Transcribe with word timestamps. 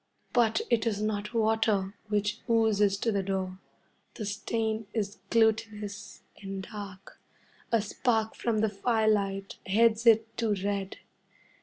But 0.33 0.61
it 0.71 0.87
is 0.87 0.99
not 0.99 1.31
water 1.31 1.93
which 2.07 2.39
oozes 2.49 2.97
to 2.97 3.11
the 3.11 3.21
door. 3.21 3.59
The 4.15 4.25
stain 4.25 4.87
is 4.95 5.19
glutinous 5.29 6.23
and 6.41 6.63
dark, 6.63 7.19
a 7.71 7.83
spark 7.83 8.33
from 8.33 8.61
the 8.61 8.69
firelight 8.69 9.57
heads 9.67 10.07
it 10.07 10.35
to 10.37 10.55
red. 10.55 10.97